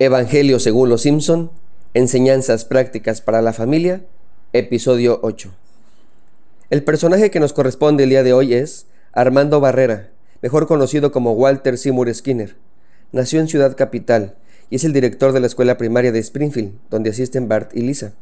[0.00, 1.50] Evangelio según los Simpson,
[1.92, 4.02] Enseñanzas prácticas para la familia,
[4.52, 5.50] episodio 8.
[6.70, 11.32] El personaje que nos corresponde el día de hoy es Armando Barrera, mejor conocido como
[11.32, 12.54] Walter Seymour Skinner.
[13.10, 14.36] Nació en Ciudad Capital
[14.70, 18.12] y es el director de la escuela primaria de Springfield, donde asisten Bart y Lisa.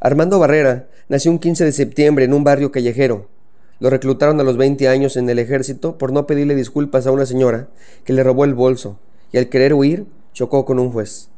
[0.00, 3.28] Armando Barrera nació un 15 de septiembre en un barrio callejero.
[3.78, 7.24] Lo reclutaron a los 20 años en el ejército por no pedirle disculpas a una
[7.24, 7.68] señora
[8.04, 8.98] que le robó el bolso
[9.30, 11.28] y al querer huir chocó con un juez.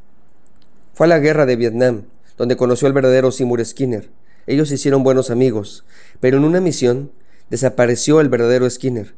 [0.94, 2.04] Fue a la guerra de Vietnam,
[2.38, 4.08] donde conoció al verdadero Seymour Skinner.
[4.46, 5.84] Ellos se hicieron buenos amigos,
[6.18, 7.12] pero en una misión
[7.50, 9.14] desapareció el verdadero Skinner.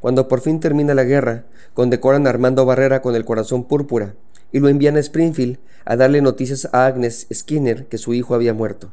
[0.00, 1.44] Cuando por fin termina la guerra,
[1.74, 4.14] condecoran a Armando Barrera con el corazón púrpura
[4.52, 8.54] y lo envían a Springfield a darle noticias a Agnes Skinner que su hijo había
[8.54, 8.92] muerto.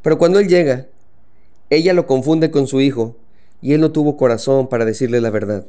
[0.00, 0.86] Pero cuando él llega,
[1.68, 3.16] ella lo confunde con su hijo
[3.60, 5.66] y él no tuvo corazón para decirle la verdad.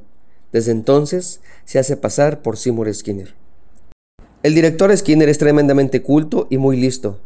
[0.53, 3.42] Desde entonces se hace pasar por Seymour Skinner.
[4.44, 7.17] El director Skinner es tremendamente culto y muy listo.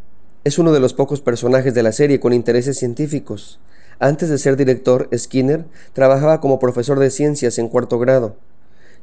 [0.43, 3.59] Es uno de los pocos personajes de la serie con intereses científicos.
[3.97, 8.35] Antes de ser director, Skinner trabajaba como profesor de ciencias en cuarto grado.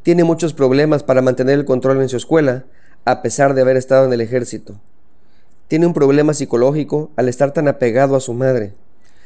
[0.05, 2.67] Tiene muchos problemas para mantener el control en su escuela,
[3.05, 4.81] a pesar de haber estado en el ejército.
[5.67, 8.75] Tiene un problema psicológico al estar tan apegado a su madre.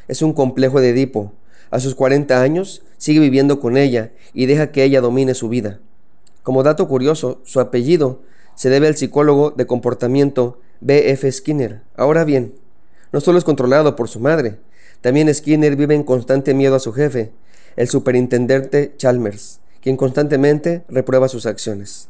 [0.08, 1.34] Es un complejo de Edipo.
[1.70, 5.78] A sus 40 años sigue viviendo con ella y deja que ella domine su vida.
[6.42, 8.22] Como dato curioso, su apellido
[8.58, 11.30] se debe al psicólogo de comportamiento B.F.
[11.30, 11.82] Skinner.
[11.94, 12.54] Ahora bien,
[13.12, 14.58] no solo es controlado por su madre,
[15.00, 17.30] también Skinner vive en constante miedo a su jefe,
[17.76, 22.08] el superintendente Chalmers, quien constantemente reprueba sus acciones.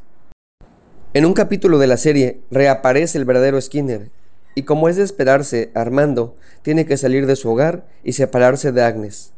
[1.13, 4.09] En un capítulo de la serie reaparece el verdadero Skinner,
[4.55, 8.83] y como es de esperarse, Armando tiene que salir de su hogar y separarse de
[8.83, 9.35] Agnes.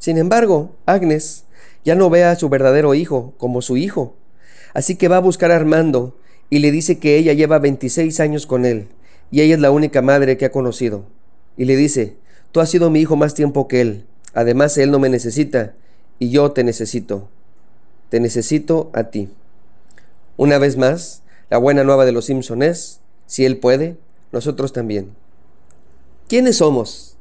[0.00, 1.44] Sin embargo, Agnes
[1.84, 4.16] ya no ve a su verdadero hijo como su hijo,
[4.72, 6.16] así que va a buscar a Armando
[6.54, 8.86] y le dice que ella lleva 26 años con él
[9.32, 11.04] y ella es la única madre que ha conocido.
[11.56, 12.14] Y le dice,
[12.52, 15.74] tú has sido mi hijo más tiempo que él, además él no me necesita
[16.20, 17.28] y yo te necesito.
[18.08, 19.30] Te necesito a ti.
[20.36, 23.96] Una vez más, la buena nueva de los Simpson es, si él puede,
[24.30, 25.10] nosotros también.
[26.28, 27.16] ¿Quiénes somos?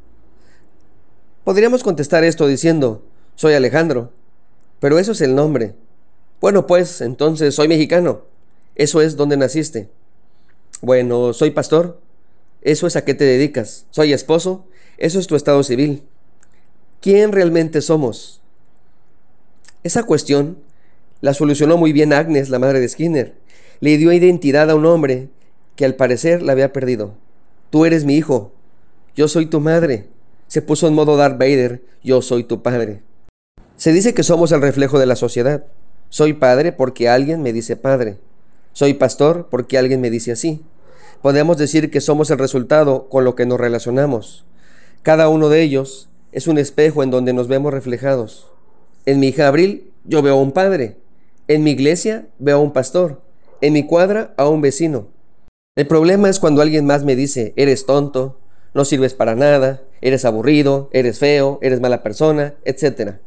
[1.44, 3.02] Podríamos contestar esto diciendo,
[3.34, 4.12] soy Alejandro,
[4.80, 5.74] pero eso es el nombre.
[6.40, 8.32] Bueno, pues entonces soy mexicano.
[8.76, 9.90] Eso es donde naciste.
[10.82, 12.00] Bueno, soy pastor.
[12.62, 13.86] Eso es a qué te dedicas.
[13.92, 14.66] Soy esposo.
[14.98, 16.04] Eso es tu estado civil.
[17.02, 18.42] ¿Quién realmente somos?
[19.84, 20.58] Esa cuestión
[21.22, 23.34] la solucionó muy bien Agnes, la madre de Skinner.
[23.80, 25.30] Le dio identidad a un hombre
[25.76, 27.16] que al parecer la había perdido.
[27.70, 28.54] Tú eres mi hijo.
[29.16, 30.08] Yo soy tu madre.
[30.48, 31.82] Se puso en modo Darth Vader.
[32.04, 33.02] Yo soy tu padre.
[33.78, 35.66] Se dice que somos el reflejo de la sociedad.
[36.10, 38.18] Soy padre porque alguien me dice padre.
[38.74, 40.62] Soy pastor porque alguien me dice así.
[41.22, 44.46] Podemos decir que somos el resultado con lo que nos relacionamos.
[45.04, 48.48] Cada uno de ellos es un espejo en donde nos vemos reflejados.
[49.06, 50.98] En mi hija Abril yo veo a un padre.
[51.48, 53.22] En mi iglesia veo a un pastor.
[53.62, 55.08] En mi cuadra a un vecino.
[55.76, 58.40] El problema es cuando alguien más me dice, eres tonto,
[58.74, 63.18] no sirves para nada, eres aburrido, eres feo, eres mala persona, etc.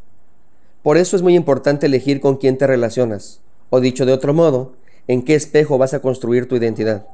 [0.82, 3.40] Por eso es muy importante elegir con quién te relacionas,
[3.70, 4.74] o dicho de otro modo,
[5.08, 7.06] en qué espejo vas a construir tu identidad.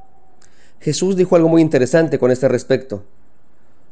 [0.80, 3.04] Jesús dijo algo muy interesante con este respecto.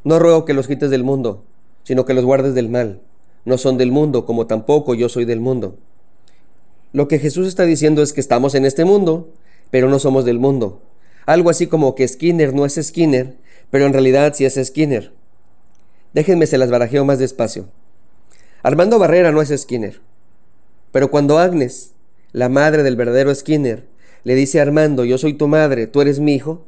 [0.02, 1.44] No ruego que los quites del mundo,
[1.84, 3.00] sino que los guardes del mal.
[3.44, 5.76] No son del mundo, como tampoco yo soy del mundo.
[6.92, 9.28] Lo que Jesús está diciendo es que estamos en este mundo,
[9.70, 10.80] pero no somos del mundo.
[11.26, 13.36] Algo así como que Skinner no es Skinner,
[13.70, 15.12] pero en realidad sí es Skinner.
[16.12, 17.68] Déjenme se las barajeo más despacio.
[18.62, 20.00] Armando Barrera no es Skinner,
[20.92, 21.92] pero cuando Agnes,
[22.32, 23.86] la madre del verdadero Skinner,
[24.24, 26.64] le dice a Armando, yo soy tu madre, tú eres mi hijo,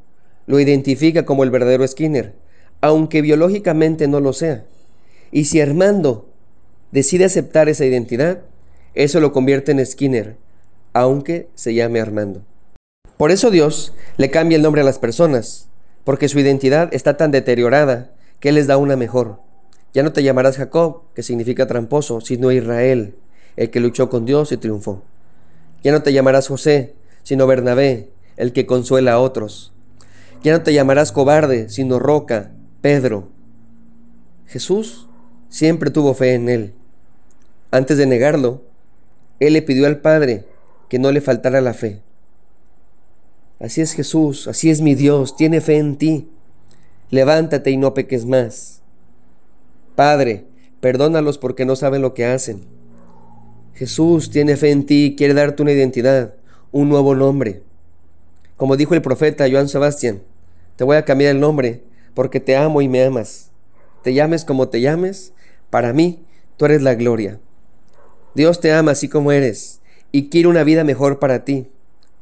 [0.47, 2.35] lo identifica como el verdadero Skinner,
[2.81, 4.64] aunque biológicamente no lo sea.
[5.31, 6.29] Y si Armando
[6.91, 8.41] decide aceptar esa identidad,
[8.94, 10.37] eso lo convierte en Skinner,
[10.93, 12.43] aunque se llame Armando.
[13.17, 15.69] Por eso Dios le cambia el nombre a las personas,
[16.05, 18.11] porque su identidad está tan deteriorada
[18.41, 19.38] que les da una mejor.
[19.94, 23.14] Ya no te llamarás Jacob, que significa tramposo, sino Israel,
[23.56, 25.03] el que luchó con Dios y triunfó.
[25.82, 29.73] Ya no te llamarás José, sino Bernabé, el que consuela a otros.
[30.43, 33.29] Ya no te llamarás cobarde, sino Roca, Pedro.
[34.46, 35.08] Jesús
[35.49, 36.75] siempre tuvo fe en él.
[37.70, 38.62] Antes de negarlo,
[39.40, 40.46] él le pidió al Padre
[40.88, 42.02] que no le faltara la fe.
[43.58, 46.28] Así es Jesús, así es mi Dios, tiene fe en ti.
[47.11, 48.82] Levántate y no peques más.
[49.94, 50.46] Padre,
[50.81, 52.72] perdónalos porque no saben lo que hacen.
[53.75, 56.35] Jesús tiene fe en ti quiere darte una identidad,
[56.73, 57.63] un nuevo nombre.
[58.57, 60.23] Como dijo el profeta Joan Sebastián,
[60.77, 61.83] te voy a cambiar el nombre
[62.15, 63.51] porque te amo y me amas.
[64.03, 65.33] Te llames como te llames,
[65.71, 66.21] para mí
[66.57, 67.41] tú eres la gloria.
[68.35, 69.81] Dios te ama así como eres
[70.11, 71.69] y quiere una vida mejor para ti.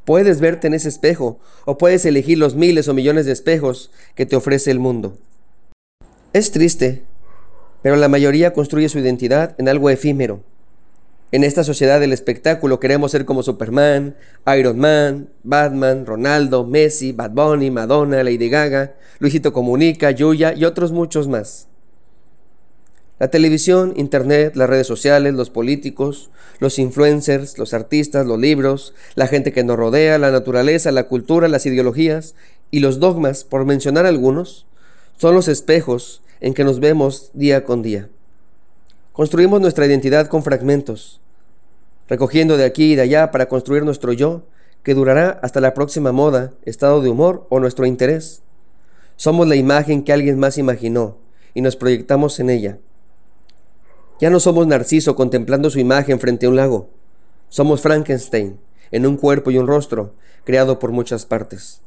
[0.05, 4.25] Puedes verte en ese espejo o puedes elegir los miles o millones de espejos que
[4.25, 5.17] te ofrece el mundo.
[6.33, 7.03] Es triste,
[7.81, 10.43] pero la mayoría construye su identidad en algo efímero.
[11.33, 14.17] En esta sociedad del espectáculo queremos ser como Superman,
[14.57, 20.91] Iron Man, Batman, Ronaldo, Messi, Bad Bunny, Madonna, Lady Gaga, Luisito Comunica, Yuya y otros
[20.91, 21.69] muchos más.
[23.17, 29.27] La televisión, internet, las redes sociales, los políticos, los influencers, los artistas, los libros, la
[29.27, 32.35] gente que nos rodea, la naturaleza, la cultura, las ideologías
[32.71, 34.65] y los dogmas, por mencionar algunos,
[35.17, 38.09] son los espejos en que nos vemos día con día.
[39.13, 41.20] Construimos nuestra identidad con fragmentos,
[42.07, 44.43] recogiendo de aquí y de allá para construir nuestro yo,
[44.83, 48.41] que durará hasta la próxima moda, estado de humor o nuestro interés.
[49.15, 51.17] Somos la imagen que alguien más imaginó
[51.53, 52.77] y nos proyectamos en ella.
[54.19, 56.89] Ya no somos Narciso contemplando su imagen frente a un lago.
[57.49, 58.59] Somos Frankenstein,
[58.91, 60.13] en un cuerpo y un rostro,
[60.43, 61.81] creado por muchas partes.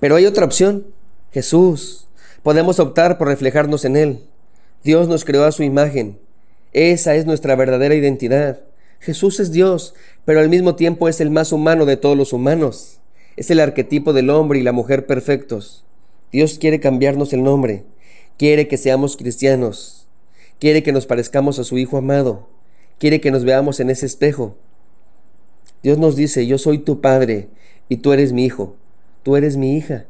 [0.00, 0.86] Pero hay otra opción,
[1.32, 2.08] Jesús.
[2.42, 4.24] Podemos optar por reflejarnos en Él.
[4.84, 6.18] Dios nos creó a su imagen.
[6.72, 8.60] Esa es nuestra verdadera identidad.
[9.00, 13.00] Jesús es Dios, pero al mismo tiempo es el más humano de todos los humanos.
[13.36, 15.84] Es el arquetipo del hombre y la mujer perfectos.
[16.32, 17.84] Dios quiere cambiarnos el nombre.
[18.36, 20.08] Quiere que seamos cristianos.
[20.58, 22.48] Quiere que nos parezcamos a su Hijo amado.
[22.98, 24.56] Quiere que nos veamos en ese espejo.
[25.82, 27.48] Dios nos dice, yo soy tu Padre
[27.88, 28.76] y tú eres mi Hijo.
[29.22, 30.06] Tú eres mi hija.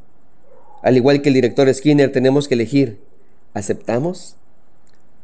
[0.82, 3.00] Al igual que el director Skinner, tenemos que elegir.
[3.52, 4.36] ¿Aceptamos?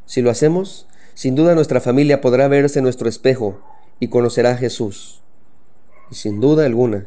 [0.06, 3.60] Si lo hacemos, sin duda nuestra familia podrá verse en nuestro espejo
[4.00, 5.22] y conocerá a Jesús.
[6.10, 7.06] Y sin duda alguna,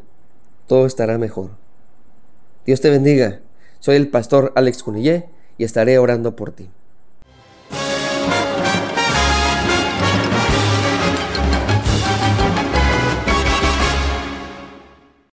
[0.66, 1.52] todo estará mejor.
[2.66, 3.42] Dios te bendiga.
[3.80, 6.70] Soy el pastor Alex Cunillé y estaré orando por ti.